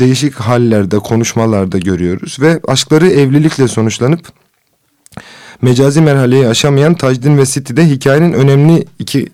değişik 0.00 0.34
hallerde, 0.34 0.98
konuşmalarda 0.98 1.78
görüyoruz. 1.78 2.36
Ve 2.40 2.60
aşkları 2.68 3.10
evlilikle 3.10 3.68
sonuçlanıp 3.68 4.20
mecazi 5.62 6.00
merhaleyi 6.00 6.46
aşamayan 6.46 6.94
Tajdin 6.94 7.38
ve 7.38 7.46
Siti'de 7.46 7.86
hikayenin 7.86 8.32
önemli 8.32 8.84
iki 8.98 9.28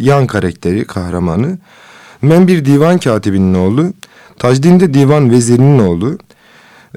yan 0.00 0.26
karakteri, 0.26 0.84
kahramanı. 0.84 1.58
Men 2.22 2.48
bir 2.48 2.64
divan 2.64 2.98
katibinin 2.98 3.54
oğlu, 3.54 3.92
Tajdin 4.38 4.80
de 4.80 4.94
divan 4.94 5.30
vezirinin 5.30 5.78
oğlu. 5.78 6.18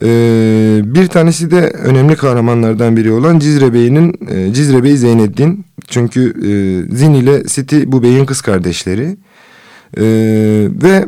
Ee, 0.01 0.81
bir 0.83 1.07
tanesi 1.07 1.51
de 1.51 1.61
önemli 1.61 2.15
kahramanlardan 2.15 2.97
biri 2.97 3.11
olan 3.11 3.39
Cizre 3.39 3.73
Bey'in 3.73 4.13
e, 4.27 4.53
Cizre 4.53 4.83
Bey 4.83 4.97
Zeyneddin. 4.97 5.65
Çünkü 5.87 6.21
e, 6.29 6.51
Zin 6.95 7.13
ile 7.13 7.43
Siti 7.43 7.91
bu 7.91 8.03
beyin 8.03 8.25
kız 8.25 8.41
kardeşleri. 8.41 9.17
E, 9.97 10.03
ve 10.83 11.05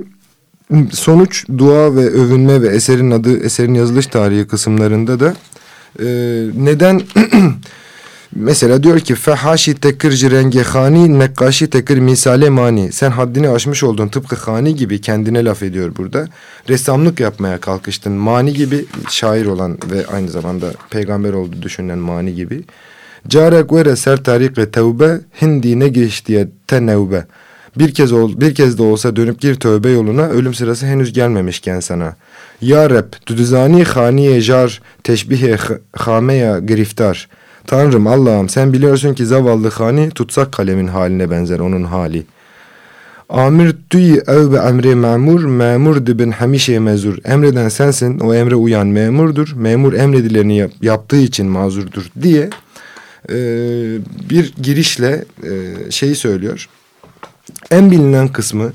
sonuç 0.91 1.45
dua 1.57 1.95
ve 1.95 2.09
övünme 2.09 2.61
ve 2.61 2.67
eserin 2.67 3.11
adı 3.11 3.39
eserin 3.43 3.73
yazılış 3.73 4.07
tarihi 4.07 4.47
kısımlarında 4.47 5.19
da 5.19 5.33
e, 5.99 6.05
neden 6.57 7.01
Mesela 8.35 8.83
diyor 8.83 8.99
ki 8.99 9.15
fehaşi 9.15 9.73
tekir 9.73 10.31
rengi 10.31 10.61
hani 10.61 11.19
nekkaşi 11.19 11.69
tekir 11.69 11.97
misale 11.97 12.49
mani. 12.49 12.91
Sen 12.91 13.11
haddini 13.11 13.49
aşmış 13.49 13.83
oldun 13.83 14.07
tıpkı 14.07 14.35
hani 14.35 14.75
gibi 14.75 15.01
kendine 15.01 15.45
laf 15.45 15.63
ediyor 15.63 15.95
burada. 15.97 16.27
Ressamlık 16.69 17.19
yapmaya 17.19 17.57
kalkıştın. 17.57 18.13
Mani 18.13 18.53
gibi 18.53 18.85
şair 19.09 19.45
olan 19.45 19.77
ve 19.91 20.07
aynı 20.07 20.29
zamanda 20.29 20.73
peygamber 20.89 21.33
olduğu 21.33 21.61
düşünülen 21.61 21.97
mani 21.97 22.35
gibi. 22.35 22.63
Care 23.27 23.61
guere 23.61 23.95
ser 23.95 24.23
tarike 24.23 24.71
tevbe 24.71 25.19
hindi 25.41 25.79
ne 25.79 25.87
geçtiye 25.87 26.47
tenevbe. 26.67 27.25
Bir 27.77 27.93
kez 27.93 28.11
ol, 28.11 28.41
bir 28.41 28.55
kez 28.55 28.77
de 28.77 28.83
olsa 28.83 29.15
dönüp 29.15 29.41
gir 29.41 29.55
tövbe 29.55 29.89
yoluna 29.89 30.27
ölüm 30.27 30.53
sırası 30.53 30.85
henüz 30.85 31.13
gelmemişken 31.13 31.79
sana. 31.79 32.15
Ya 32.61 32.89
Rab, 32.89 33.13
düdüzani 33.27 33.83
haniye 33.83 34.41
jar 34.41 34.81
teşbihe 35.03 35.57
hameya 35.93 36.59
griftar. 36.59 37.27
Tanrım 37.67 38.07
Allah'ım 38.07 38.49
sen 38.49 38.73
biliyorsun 38.73 39.13
ki 39.13 39.25
zavallı 39.25 39.69
hani 39.69 40.09
tutsak 40.09 40.51
kalemin 40.51 40.87
haline 40.87 41.31
benzer 41.31 41.59
onun 41.59 41.83
hali. 41.83 42.25
Amir 43.29 43.75
tüy 43.89 44.13
ev 44.27 44.53
be 44.53 44.57
emre 44.57 44.95
memur, 44.95 45.43
memur 45.43 46.05
dibin 46.05 46.31
hamişe 46.31 46.79
mezur. 46.79 47.17
Emreden 47.25 47.69
sensin, 47.69 48.19
o 48.19 48.33
emre 48.33 48.55
uyan 48.55 48.87
memurdur. 48.87 49.53
Memur 49.55 49.93
emredileni 49.93 50.57
yap, 50.57 50.71
yaptığı 50.81 51.17
için 51.17 51.47
mazurdur 51.47 52.11
diye 52.21 52.49
e, 53.29 53.35
bir 54.29 54.53
girişle 54.63 55.25
e, 55.43 55.91
şeyi 55.91 56.15
söylüyor. 56.15 56.69
En 57.71 57.91
bilinen 57.91 58.27
kısmı 58.27 58.73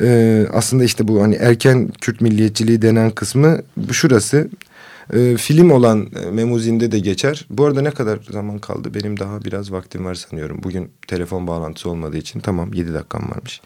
e, 0.00 0.46
aslında 0.52 0.84
işte 0.84 1.08
bu 1.08 1.22
hani 1.22 1.34
erken 1.34 1.88
Kürt 2.00 2.20
milliyetçiliği 2.20 2.82
denen 2.82 3.10
kısmı 3.10 3.58
şurası. 3.92 4.48
E, 5.12 5.36
film 5.36 5.70
olan 5.70 6.06
e, 6.26 6.30
Memuzin'de 6.30 6.92
de 6.92 6.98
geçer. 6.98 7.46
Bu 7.50 7.64
arada 7.64 7.82
ne 7.82 7.90
kadar 7.90 8.18
zaman 8.30 8.58
kaldı? 8.58 8.94
Benim 8.94 9.18
daha 9.20 9.44
biraz 9.44 9.72
vaktim 9.72 10.04
var 10.04 10.14
sanıyorum. 10.14 10.60
Bugün 10.62 10.90
telefon 11.06 11.46
bağlantısı 11.46 11.90
olmadığı 11.90 12.16
için 12.16 12.40
tamam 12.40 12.72
yedi 12.72 12.94
dakikam 12.94 13.30
varmış. 13.30 13.60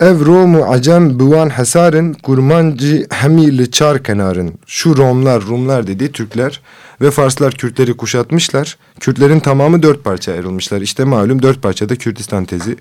Ev 0.00 0.26
Romu 0.26 0.64
acem 0.64 1.18
buvan 1.18 1.48
hasarın 1.48 2.12
kurmancı 2.12 3.06
hemili 3.10 3.70
çar 3.70 4.02
kenarın. 4.02 4.52
Şu 4.66 4.96
Romlar, 4.96 5.42
Rumlar 5.42 5.86
dedi 5.86 6.12
Türkler 6.12 6.60
ve 7.00 7.10
Farslar 7.10 7.54
Kürtleri 7.54 7.96
kuşatmışlar. 7.96 8.78
Kürtlerin 9.00 9.40
tamamı 9.40 9.82
dört 9.82 10.04
parça 10.04 10.32
ayrılmışlar. 10.32 10.80
İşte 10.80 11.04
malum 11.04 11.42
dört 11.42 11.62
parçada 11.62 11.96
Kürtistan 11.96 12.44
tezi. 12.44 12.76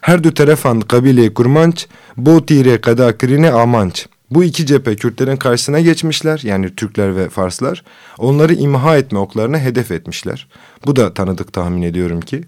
Her 0.00 0.24
dü 0.24 0.34
tarafan 0.34 0.80
kabile 0.80 1.34
kurmanç, 1.34 1.86
bo 2.16 2.46
tire 2.46 2.80
kada 2.80 3.18
kirine 3.18 3.50
amanç. 3.50 4.06
Bu 4.34 4.44
iki 4.44 4.66
cephe 4.66 4.96
Kürtlerin 4.96 5.36
karşısına 5.36 5.80
geçmişler 5.80 6.40
yani 6.44 6.74
Türkler 6.74 7.16
ve 7.16 7.28
Farslar. 7.28 7.84
Onları 8.18 8.54
imha 8.54 8.96
etme 8.96 9.18
oklarına 9.18 9.58
hedef 9.58 9.90
etmişler. 9.90 10.48
Bu 10.86 10.96
da 10.96 11.14
tanıdık 11.14 11.52
tahmin 11.52 11.82
ediyorum 11.82 12.20
ki. 12.20 12.44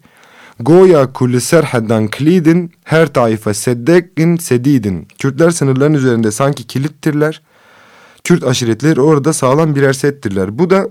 Goya 0.61 1.13
kulli 1.13 1.41
serhedden 1.41 2.09
klidin 2.11 2.73
her 2.85 3.13
taife 3.13 3.55
seddekin 3.55 4.37
sedidin. 4.37 5.09
Kürtler 5.19 5.51
sınırların 5.51 5.95
üzerinde 5.95 6.31
sanki 6.31 6.67
kilittirler. 6.67 7.43
Kürt 8.25 8.45
aşiretleri 8.45 9.01
orada 9.01 9.33
sağlam 9.33 9.75
birer 9.77 9.93
settirler. 9.93 10.59
Bu 10.59 10.71
da 10.71 10.89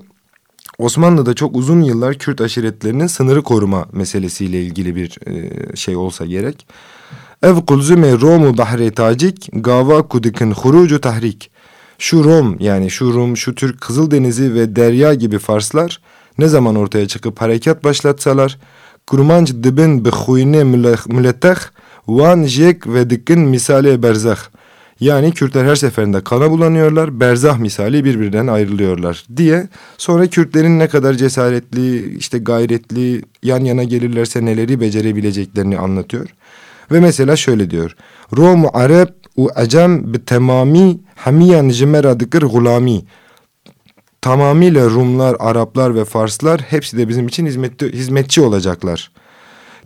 Osmanlı'da 0.77 1.33
çok 1.33 1.55
uzun 1.55 1.81
yıllar 1.81 2.17
Kürt 2.17 2.41
aşiretlerinin 2.41 3.07
sınırı 3.07 3.41
koruma 3.43 3.85
meselesiyle 3.91 4.63
ilgili 4.63 4.95
bir 4.95 5.17
e, 5.27 5.75
şey 5.75 5.95
olsa 5.95 6.25
gerek. 6.25 6.67
Ev 7.43 7.55
kulzume 7.55 8.11
Romu 8.11 8.57
bahre 8.57 8.91
tacik 8.91 9.49
gava 9.53 10.01
kudikin 10.07 10.51
hurucu 10.51 11.01
tahrik. 11.01 11.51
Şu 11.97 12.23
Rom 12.23 12.57
yani 12.59 12.89
şu 12.89 13.13
Rum, 13.13 13.37
şu 13.37 13.55
Türk 13.55 13.81
Kızıldenizi 13.81 14.53
ve 14.53 14.75
Derya 14.75 15.13
gibi 15.13 15.39
Farslar 15.39 16.01
ne 16.37 16.47
zaman 16.47 16.75
ortaya 16.75 17.07
çıkıp 17.07 17.41
harekat 17.41 17.83
başlatsalar 17.83 18.59
kurmanc 19.07 19.51
dibin 19.63 20.05
bi 20.05 20.09
khuyne 20.11 20.63
mületeh 21.07 21.55
van 22.07 22.43
jek 22.43 22.87
ve 22.87 23.09
dikin 23.09 23.39
misali 23.39 24.03
berzah. 24.03 24.39
Yani 24.99 25.31
Kürtler 25.31 25.65
her 25.65 25.75
seferinde 25.75 26.23
kana 26.23 26.51
bulanıyorlar, 26.51 27.19
berzah 27.19 27.57
misali 27.57 28.05
birbirinden 28.05 28.47
ayrılıyorlar 28.47 29.25
diye. 29.37 29.67
Sonra 29.97 30.27
Kürtlerin 30.27 30.79
ne 30.79 30.87
kadar 30.87 31.13
cesaretli, 31.13 32.17
işte 32.17 32.37
gayretli, 32.37 33.21
yan 33.43 33.63
yana 33.63 33.83
gelirlerse 33.83 34.45
neleri 34.45 34.81
becerebileceklerini 34.81 35.79
anlatıyor. 35.79 36.29
Ve 36.91 36.99
mesela 36.99 37.35
şöyle 37.35 37.69
diyor. 37.69 37.95
Rom 38.37 38.75
Arab 38.75 39.07
u 39.37 39.49
Acem 39.55 40.13
bi 40.13 40.25
temami 40.25 40.99
hamiyan 41.15 41.69
jimera 41.69 42.19
dikir 42.19 42.41
gulami. 42.41 43.01
Tamamıyla 44.21 44.89
Rumlar, 44.89 45.35
Araplar 45.39 45.95
ve 45.95 46.05
Farslar 46.05 46.61
hepsi 46.61 46.97
de 46.97 47.07
bizim 47.07 47.27
için 47.27 47.45
hizmetli, 47.45 47.93
hizmetçi 47.93 48.41
olacaklar. 48.41 49.11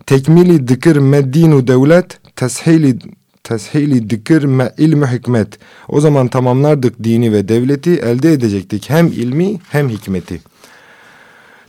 Tekmili 0.06 0.68
dikir 0.68 0.96
meddinu 0.96 1.66
devlet, 1.66 2.20
teshili 2.36 2.98
teshili 3.44 4.10
dikir 4.10 4.44
me 4.44 4.72
ilmi 4.78 5.06
hikmet. 5.06 5.58
O 5.88 6.00
zaman 6.00 6.28
tamamlardık 6.28 7.04
dini 7.04 7.32
ve 7.32 7.48
devleti 7.48 7.90
elde 7.90 8.32
edecektik 8.32 8.90
hem 8.90 9.06
ilmi 9.06 9.58
hem 9.70 9.88
hikmeti. 9.88 10.40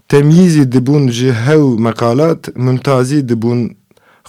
Temyizi 0.08 0.72
dibun 0.72 1.08
jihev 1.08 1.80
mekalat, 1.80 2.56
müntazi 2.56 3.30
dibun 3.30 3.72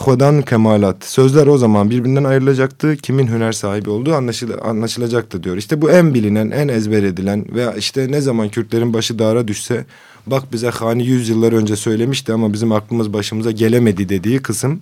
Hodan 0.00 0.42
kemalat. 0.42 1.04
Sözler 1.04 1.46
o 1.46 1.58
zaman 1.58 1.90
birbirinden 1.90 2.24
ayrılacaktı. 2.24 2.96
Kimin 2.96 3.26
hüner 3.26 3.52
sahibi 3.52 3.90
olduğu 3.90 4.14
anlaşıl 4.14 4.50
anlaşılacaktı 4.62 5.42
diyor. 5.42 5.56
İşte 5.56 5.82
bu 5.82 5.90
en 5.90 6.14
bilinen, 6.14 6.50
en 6.50 6.68
ezber 6.68 7.02
edilen 7.02 7.54
veya 7.54 7.74
işte 7.74 8.06
ne 8.10 8.20
zaman 8.20 8.48
Kürtlerin 8.48 8.94
başı 8.94 9.18
dara 9.18 9.48
düşse 9.48 9.84
bak 10.26 10.52
bize 10.52 10.70
Hani 10.70 11.06
yüz 11.06 11.28
yıllar 11.28 11.52
önce 11.52 11.76
söylemişti 11.76 12.32
ama 12.32 12.52
bizim 12.52 12.72
aklımız 12.72 13.12
başımıza 13.12 13.50
gelemedi 13.50 14.08
dediği 14.08 14.38
kısım. 14.38 14.80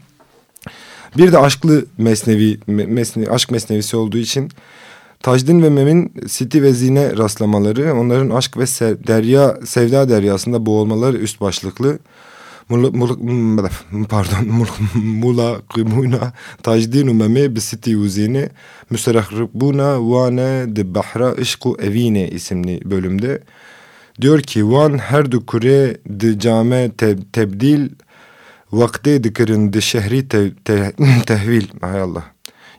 Bir 1.16 1.32
de 1.32 1.38
aşklı 1.38 1.84
mesnevi, 1.98 2.58
mesnevi 2.66 3.30
aşk 3.30 3.50
mesnevisi 3.50 3.96
olduğu 3.96 4.18
için 4.18 4.50
Tajdin 5.22 5.62
ve 5.62 5.70
Mem'in 5.70 6.12
Siti 6.28 6.62
ve 6.62 6.72
Zine 6.72 7.16
rastlamaları 7.16 7.94
onların 7.94 8.30
aşk 8.30 8.56
ve 8.58 8.64
derya, 9.06 9.58
sevda 9.66 10.08
deryasında 10.08 10.66
boğulmaları 10.66 11.16
üst 11.16 11.40
başlıklı. 11.40 11.98
Mula, 12.68 12.90
mula, 12.90 13.70
pardon 14.08 14.44
mula 14.94 15.60
qimuna 15.74 16.32
tajdinu 16.62 17.14
meme 17.14 17.56
bisiti 17.56 17.96
uzini. 17.96 18.48
Müserahribuna 18.90 20.10
vane 20.10 20.76
de 20.76 20.94
bahra 20.94 21.34
işku 21.34 21.76
evine 21.80 22.28
isimli 22.28 22.80
bölümde. 22.84 23.42
Diyor 24.20 24.40
ki 24.40 24.70
van 24.70 24.98
her 24.98 25.32
du 25.32 25.46
kure 25.46 25.96
de 26.06 26.38
came 26.38 26.90
te, 26.90 27.16
tebdil 27.32 27.88
vakte 28.72 29.24
dikirin 29.24 29.72
de 29.72 29.80
şehri 29.80 30.28
te, 30.28 30.54
te, 30.64 30.92
tehvil. 31.26 31.66
Hay 31.80 32.00
Allah. 32.00 32.24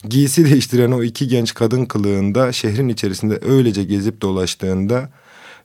Giysi 0.04 0.46
değiştiren 0.46 0.92
o 0.92 1.04
iki 1.04 1.28
genç 1.28 1.54
kadın 1.54 1.86
kılığında 1.86 2.52
şehrin 2.52 2.90
içerisinde 2.90 3.40
öylece 3.42 3.84
gezip 3.84 4.22
dolaştığında 4.22 5.10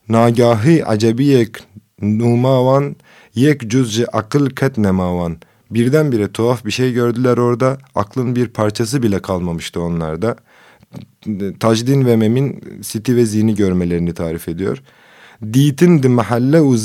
nagahi 0.08 0.86
acebiyek 0.86 1.56
numavan 2.02 2.96
yek 3.34 3.70
cüzce 3.70 4.06
akıl 4.06 4.50
ket 4.50 4.78
nemavan. 4.78 5.36
Birdenbire 5.70 6.32
tuhaf 6.32 6.64
bir 6.64 6.70
şey 6.70 6.92
gördüler 6.92 7.36
orada. 7.36 7.78
Aklın 7.94 8.36
bir 8.36 8.48
parçası 8.48 9.02
bile 9.02 9.22
kalmamıştı 9.22 9.80
onlarda. 9.80 10.36
Tacdin 11.60 12.06
ve 12.06 12.16
Mem'in 12.16 12.64
Siti 12.82 13.16
ve 13.16 13.26
Zini 13.26 13.54
görmelerini 13.54 14.14
tarif 14.14 14.48
ediyor. 14.48 14.82
Ditin 15.52 16.02
de 16.02 16.08
mahalle 16.08 16.60
u 16.60 16.76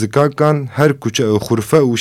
her 0.72 1.00
kuça 1.00 1.28
u 1.32 1.40
hurfe 1.40 1.82
u. 1.82 1.96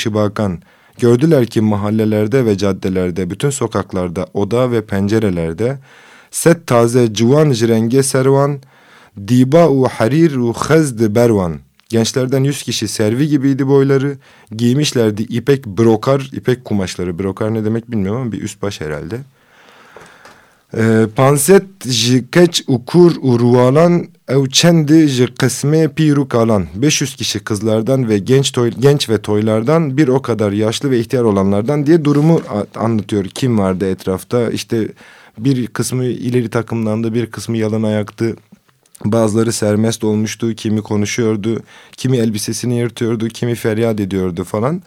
Gördüler 0.99 1.47
ki 1.47 1.61
mahallelerde 1.61 2.45
ve 2.45 2.59
caddelerde, 2.59 3.31
bütün 3.31 3.51
sokaklarda, 3.51 4.27
oda 4.35 4.73
ve 4.73 4.87
pencerelerde 4.87 5.79
set 6.31 6.67
taze 6.67 7.15
civan 7.15 7.53
jirenge 7.53 8.03
servan, 8.03 8.61
diba 9.29 9.69
u 9.69 9.89
harir 9.89 10.37
u 10.37 10.53
khazd 10.53 11.15
bervan. 11.15 11.68
Gençlerden 11.88 12.44
yüz 12.44 12.62
kişi 12.62 12.88
servi 12.88 13.29
gibiydi 13.29 13.66
boyları. 13.66 14.16
Giymişlerdi 14.51 15.22
ipek 15.22 15.66
brokar, 15.66 16.31
ipek 16.33 16.64
kumaşları. 16.64 17.18
Brokar 17.18 17.55
ne 17.55 17.64
demek 17.64 17.90
bilmiyorum 17.90 18.20
ama 18.20 18.33
bir 18.33 18.42
üst 18.42 18.62
baş 18.62 18.81
herhalde. 18.81 19.20
Ee, 20.77 21.07
panset 21.16 21.64
ji 21.87 22.24
keç 22.33 22.64
ukur 22.66 23.12
urualan 23.20 24.07
ev 24.29 24.46
çendi 24.46 25.07
ji 25.07 25.35
kısme 25.35 25.88
piru 25.88 26.29
kalan. 26.29 26.66
500 26.74 27.16
kişi 27.16 27.40
kızlardan 27.40 28.09
ve 28.09 28.18
genç 28.18 28.53
toy, 28.53 28.70
genç 28.79 29.09
ve 29.11 29.22
toylardan 29.22 29.96
bir 29.96 30.09
o 30.09 30.22
kadar 30.22 30.53
yaşlı 30.53 30.90
ve 30.90 30.98
ihtiyar 30.98 31.22
olanlardan 31.22 31.87
diye 31.87 32.05
durumu 32.05 32.40
anlatıyor. 32.74 33.24
Kim 33.24 33.59
vardı 33.59 33.90
etrafta? 33.90 34.51
İşte 34.51 34.88
bir 35.38 35.66
kısmı 35.66 36.05
ileri 36.05 36.51
takımlandı, 36.51 37.14
bir 37.14 37.27
kısmı 37.27 37.57
yalın 37.57 37.83
ayaktı. 37.83 38.37
Bazıları 39.05 39.53
sermest 39.53 40.05
olmuştu, 40.05 40.55
kimi 40.55 40.83
konuşuyordu, 40.83 41.63
kimi 41.97 42.17
elbisesini 42.17 42.79
yırtıyordu, 42.79 43.29
kimi 43.29 43.55
feryat 43.55 44.01
ediyordu 44.01 44.45
falan 44.45 44.83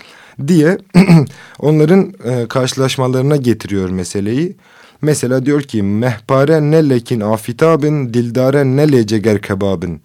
diye 0.47 0.77
onların 1.59 2.13
e, 2.23 2.47
karşılaşmalarına 2.47 3.35
getiriyor 3.35 3.89
meseleyi. 3.89 4.55
Mesela 5.01 5.45
diyor 5.45 5.61
ki 5.61 5.83
mehpare 5.83 6.61
ne 6.61 6.89
lekin 6.89 7.19
afitabın 7.19 8.13
dildare 8.13 8.65
ne 8.65 8.91
leceger 8.91 9.41
kebabın. 9.41 10.01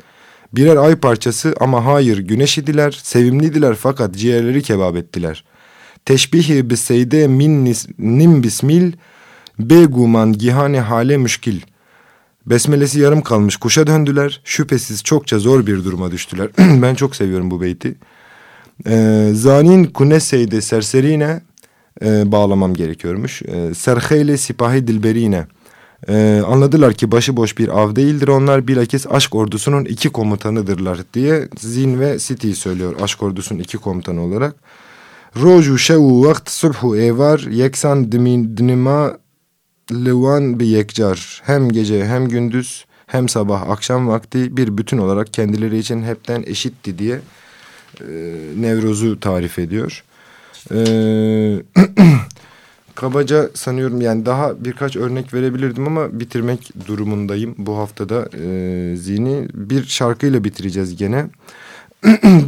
Birer 0.53 0.77
ay 0.77 0.97
parçası 0.97 1.55
ama 1.61 1.85
hayır 1.85 2.19
güneş 2.19 2.59
idiler, 2.59 3.01
sevimliydiler 3.03 3.75
fakat 3.75 4.14
ciğerleri 4.14 4.62
kebap 4.62 4.97
ettiler. 4.97 5.45
Teşbihi 6.05 6.71
biseyde 6.71 7.29
min 7.29 7.75
nim 7.99 8.42
bismil 8.42 8.92
beguman 9.59 10.33
gihane 10.33 10.81
hale 10.81 11.16
müşkil. 11.16 11.61
Besmelesi 12.46 13.00
yarım 13.00 13.22
kalmış 13.22 13.56
kuşa 13.56 13.87
döndüler. 13.87 14.40
Şüphesiz 14.44 15.02
çokça 15.02 15.38
zor 15.38 15.66
bir 15.66 15.85
duruma 15.85 16.11
düştüler. 16.11 16.48
ben 16.59 16.94
çok 16.94 17.16
seviyorum 17.16 17.50
bu 17.50 17.61
beyti. 17.61 17.94
Ee, 18.87 19.30
zanin 19.32 19.85
kuneseyde 19.85 20.61
serserine 20.61 21.40
e, 22.02 22.32
bağlamam 22.32 22.74
gerekiyormuş. 22.74 23.42
E, 23.42 23.74
serheyle 23.74 24.37
sipahi 24.37 24.87
dilberine. 24.87 25.46
E, 26.09 26.42
anladılar 26.46 26.94
ki 26.94 27.12
başıboş 27.12 27.59
bir 27.59 27.68
av 27.68 27.96
değildir 27.96 28.28
onlar 28.28 28.68
bilakis 28.68 29.06
aşk 29.06 29.35
ordusunun 29.35 29.85
iki 29.85 30.09
komutanıdırlar 30.09 30.98
diye 31.14 31.48
Zin 31.59 32.00
ve 32.00 32.18
Siti 32.18 32.54
söylüyor 32.54 32.94
aşk 33.02 33.22
ordusunun 33.22 33.61
iki 33.61 33.78
komutanı 33.78 34.22
olarak. 34.22 34.54
Roju 35.42 35.78
şevu 35.78 36.26
vakt 36.26 36.50
subhu 36.50 36.96
evar 36.96 37.38
yeksan 37.38 38.12
dinima 38.12 39.18
Levan 39.92 40.61
bir 40.61 40.66
yekcar 40.66 41.42
hem 41.44 41.68
gece 41.68 42.07
hem 42.07 42.29
gündüz 42.29 42.85
hem 43.07 43.29
sabah 43.29 43.70
akşam 43.70 44.09
vakti 44.09 44.57
bir 44.57 44.79
bütün 44.79 44.99
olarak 44.99 45.35
kendileri 45.35 45.79
için 45.79 46.03
hepten 46.03 46.44
eşitti 46.46 46.99
diye 46.99 47.20
e, 48.01 48.05
Nevroz'u 48.57 49.20
tarif 49.20 49.59
ediyor. 49.59 50.05
E, 50.70 50.79
kabaca 52.94 53.51
sanıyorum 53.55 54.01
yani 54.01 54.27
daha 54.27 54.64
birkaç 54.64 54.96
örnek 54.96 55.35
verebilirdim 55.35 55.87
ama 55.87 56.20
bitirmek 56.20 56.72
durumundayım. 56.87 57.55
Bu 57.59 57.79
haftada 57.79 58.29
e, 58.35 58.96
zihni 58.96 59.49
bir 59.55 59.85
şarkıyla 59.85 60.44
bitireceğiz 60.44 60.96
gene. 60.96 61.27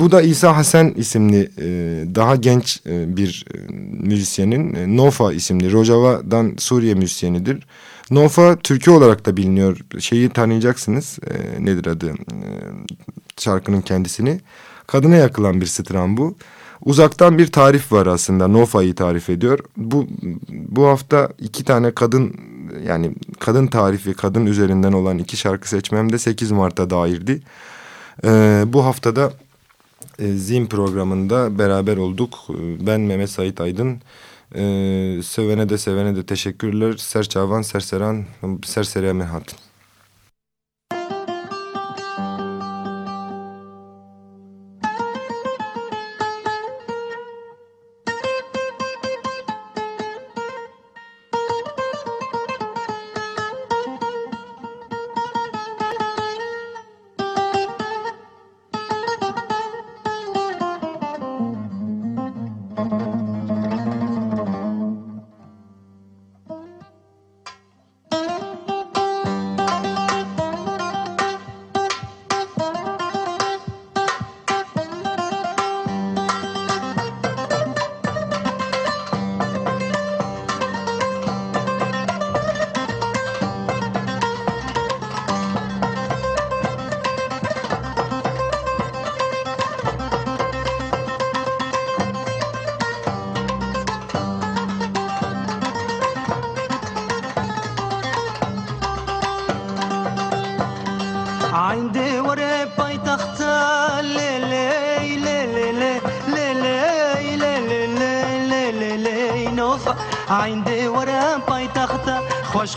Bu 0.00 0.12
da 0.12 0.22
İsa 0.22 0.56
Hasan 0.56 0.90
isimli 0.90 1.50
e, 1.58 1.66
daha 2.14 2.36
genç 2.36 2.80
e, 2.86 3.16
bir 3.16 3.44
e, 3.54 3.58
müzisyenin 4.06 4.96
Nofa 4.96 5.32
isimli 5.32 5.72
Rojava'dan 5.72 6.54
Suriye 6.58 6.94
müzisyenidir. 6.94 7.66
Nofa 8.10 8.56
Türkiye 8.56 8.96
olarak 8.96 9.26
da 9.26 9.36
biliniyor. 9.36 9.78
Şeyi 9.98 10.30
tanıyacaksınız. 10.30 11.18
Nedir 11.58 11.86
adı? 11.86 12.12
Şarkının 13.38 13.80
kendisini. 13.80 14.40
Kadına 14.86 15.16
yakılan 15.16 15.60
bir 15.60 15.66
stran 15.66 16.16
bu. 16.16 16.36
Uzaktan 16.84 17.38
bir 17.38 17.52
tarif 17.52 17.92
var 17.92 18.06
aslında. 18.06 18.48
Nofa'yı 18.48 18.94
tarif 18.94 19.30
ediyor. 19.30 19.58
Bu 19.76 20.06
bu 20.50 20.86
hafta 20.86 21.28
iki 21.38 21.64
tane 21.64 21.90
kadın 21.90 22.34
yani 22.86 23.12
kadın 23.38 23.66
tarifi 23.66 24.14
kadın 24.14 24.46
üzerinden 24.46 24.92
olan 24.92 25.18
iki 25.18 25.36
şarkı 25.36 25.68
seçmem 25.68 26.12
de 26.12 26.18
8 26.18 26.50
Mart'a 26.50 26.90
dairdi. 26.90 27.40
Ee, 28.24 28.64
bu 28.66 28.84
haftada 28.84 29.32
e, 30.18 30.32
Zim 30.32 30.66
programında 30.68 31.58
beraber 31.58 31.96
olduk. 31.96 32.38
Ee, 32.50 32.86
Ben 32.86 33.00
Mehmet 33.00 33.30
Sait 33.30 33.60
Aydın. 33.60 34.00
Ee, 34.54 35.20
sevene 35.22 35.68
de 35.68 35.78
sevene 35.78 36.16
de 36.16 36.26
teşekkürler. 36.26 36.96
Serçavan, 36.96 37.62
Serseran, 37.62 38.24
Serseriye 38.64 39.12
Mehat. 39.12 39.67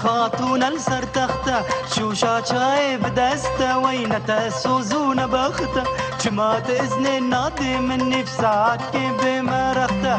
خاتون 0.04 0.64
لسرتخته 0.64 1.56
شوشا 1.96 2.42
چای 2.42 2.98
بدسته 2.98 3.76
وینه 3.76 4.20
تسوزون 4.20 5.28
بخته 5.28 5.84
جماعت 6.20 6.70
اذن 6.70 7.20
نادی 7.20 7.78
منی 7.78 8.24
بساعت 8.24 8.92
که 8.92 9.12
بمرخته 9.24 10.16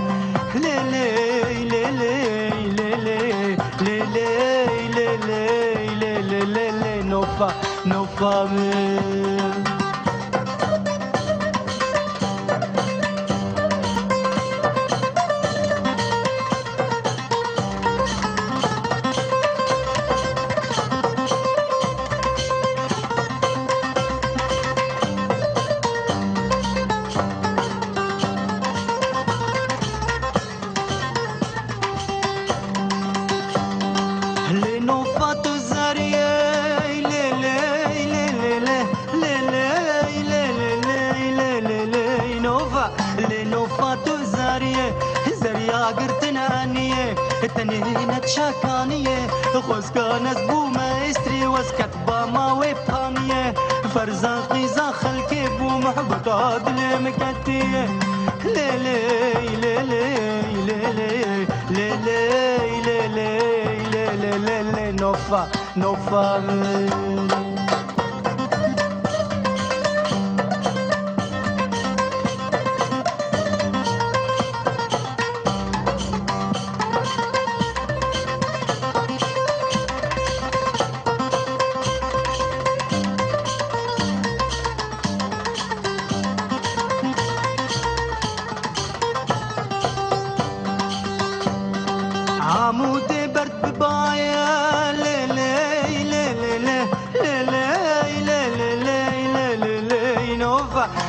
لیلی 0.55 1.65
لیلی 1.65 2.51
لیلی 2.71 3.27
لیلی 3.81 4.23
تنینت 47.65 48.27
شکانیه 48.27 49.27
خوزگان 49.61 50.27
از 50.27 50.37
بوم 50.47 50.77
استری 50.77 51.45
و 51.45 51.53
از 51.53 51.73
کتبا 51.73 52.27
فرزان 53.95 54.43
قیزا 54.43 54.93
خلکی 54.93 55.43
بو 55.59 55.69
محبت 55.71 56.29
عادل 56.29 56.99
مکتیه 56.99 57.89
لیلی 58.45 58.99
لیلی 59.57 60.05
لیلی 60.67 61.47
لیلی 61.71 62.27
لیلی 62.51 63.09
لیلی 63.89 64.39
لیلی 64.39 64.93
نوفا 64.93 65.47
نوفا 65.77 66.39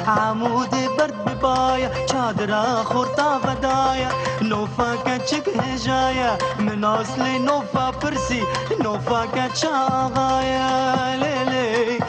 عمود 0.07 0.75
برد 0.97 1.25
ببايا 1.25 1.89
چادرا 2.09 2.83
خورتا 2.83 3.39
ودايا 3.43 4.09
نوفا 4.41 4.95
كچك 5.05 5.49
هجايا 5.49 6.37
من 6.59 6.83
اصل 6.83 7.23
نوفا 7.45 7.89
برسي 7.89 8.43
نوفا 8.83 9.25
كچاغايا 9.25 10.69
ليلي 11.15 11.45
ليلي 11.51 12.02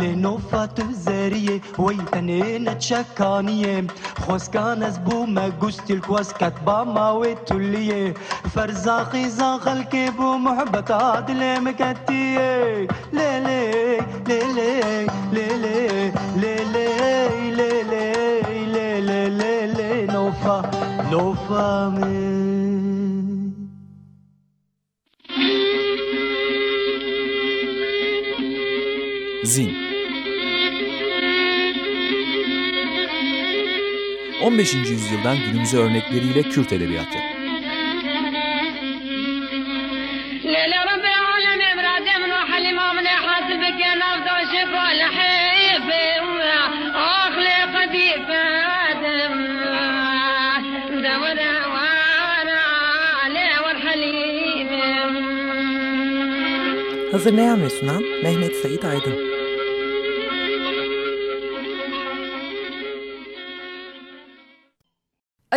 لنوفت 0.00 0.80
زارية 0.90 1.60
ويتنين 1.78 2.78
تشكانية 2.78 3.86
خوزكان 4.18 4.82
ازبو 4.82 5.24
مجوزتي 5.26 5.92
الكواز 5.92 6.32
كتبا 6.32 6.84
ماوي 6.84 7.34
تولية 7.34 8.14
فرزاقي 8.54 9.28
زاغل 9.28 9.82
كيبو 9.82 10.36
محبت 10.36 10.90
عادل 10.90 11.60
مكتية 11.64 12.86
ليلي 13.12 13.98
ليلي 14.28 15.06
ليلي 15.32 16.12
ليلي 16.36 16.92
ليلي 17.50 18.40
ليلي 18.66 19.28
ليلي 19.30 20.06
نوفا 20.12 20.70
نوفا 21.10 21.90
زين 29.44 29.89
15. 34.42 34.74
yüzyıldan 34.74 35.36
günümüze 35.36 35.78
örnekleriyle 35.78 36.42
Kürt 36.42 36.72
edebiyatı. 36.72 37.18
Hazırlayan 57.12 57.62
ve 57.62 57.70
sunan 57.70 58.02
Mehmet 58.22 58.56
Said 58.56 58.82
Aydın. 58.82 59.39